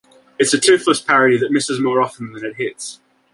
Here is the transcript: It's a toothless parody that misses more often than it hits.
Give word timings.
It's 0.39 0.51
a 0.51 0.57
toothless 0.59 0.99
parody 0.99 1.37
that 1.37 1.51
misses 1.51 1.79
more 1.79 2.01
often 2.01 2.31
than 2.31 2.43
it 2.43 2.55
hits. 2.55 2.99